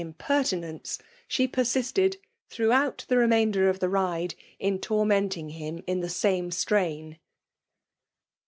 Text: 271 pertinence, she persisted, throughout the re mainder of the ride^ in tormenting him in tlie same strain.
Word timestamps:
271 0.01 0.35
pertinence, 0.71 0.97
she 1.27 1.47
persisted, 1.47 2.17
throughout 2.49 3.05
the 3.07 3.19
re 3.19 3.27
mainder 3.27 3.69
of 3.69 3.79
the 3.79 3.85
ride^ 3.85 4.33
in 4.57 4.79
tormenting 4.79 5.49
him 5.51 5.83
in 5.85 6.01
tlie 6.01 6.09
same 6.09 6.49
strain. 6.49 7.19